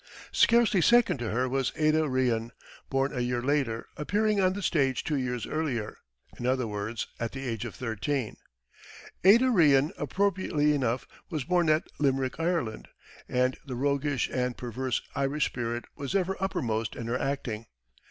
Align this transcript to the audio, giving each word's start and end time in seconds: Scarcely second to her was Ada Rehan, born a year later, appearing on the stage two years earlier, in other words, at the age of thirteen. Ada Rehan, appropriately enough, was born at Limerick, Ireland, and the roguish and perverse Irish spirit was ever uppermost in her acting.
Scarcely 0.31 0.81
second 0.81 1.19
to 1.19 1.29
her 1.29 1.47
was 1.47 1.71
Ada 1.75 2.09
Rehan, 2.09 2.53
born 2.89 3.15
a 3.15 3.19
year 3.19 3.39
later, 3.43 3.85
appearing 3.97 4.41
on 4.41 4.53
the 4.53 4.63
stage 4.63 5.03
two 5.03 5.15
years 5.15 5.45
earlier, 5.45 5.97
in 6.39 6.47
other 6.47 6.65
words, 6.65 7.05
at 7.19 7.33
the 7.33 7.47
age 7.47 7.65
of 7.65 7.75
thirteen. 7.75 8.37
Ada 9.23 9.51
Rehan, 9.51 9.91
appropriately 9.99 10.73
enough, 10.73 11.07
was 11.29 11.43
born 11.43 11.69
at 11.69 11.85
Limerick, 11.99 12.39
Ireland, 12.39 12.87
and 13.29 13.55
the 13.63 13.75
roguish 13.75 14.27
and 14.33 14.57
perverse 14.57 15.03
Irish 15.13 15.45
spirit 15.45 15.85
was 15.95 16.15
ever 16.15 16.35
uppermost 16.41 16.95
in 16.95 17.05
her 17.05 17.19
acting. 17.19 17.67